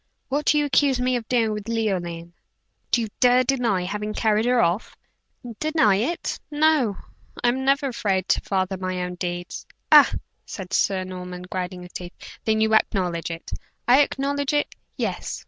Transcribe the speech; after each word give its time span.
What 0.29 0.45
do 0.45 0.57
you 0.57 0.65
accuse 0.65 0.99
me 0.99 1.15
of 1.15 1.27
doing 1.27 1.51
with 1.51 1.69
Leoline?" 1.69 2.33
"Do 2.89 3.01
you 3.01 3.07
dare 3.19 3.43
deny 3.43 3.83
having 3.83 4.15
carried 4.15 4.45
her 4.47 4.59
off?" 4.59 4.95
"Deny 5.59 5.97
it? 5.97 6.39
No; 6.49 6.97
I 7.43 7.49
am 7.49 7.63
never 7.63 7.89
afraid 7.89 8.27
to 8.29 8.41
father 8.41 8.77
my 8.77 8.99
own 9.03 9.13
deeds." 9.13 9.67
"Ah!" 9.91 10.11
said 10.43 10.73
Sir 10.73 11.03
Norman 11.03 11.43
grinding 11.43 11.83
his 11.83 11.93
teeth. 11.93 12.13
"Then 12.45 12.61
you 12.61 12.73
acknowledge 12.73 13.29
it?" 13.29 13.51
"I 13.87 14.01
acknowledge 14.01 14.53
it 14.53 14.73
yes. 14.97 15.39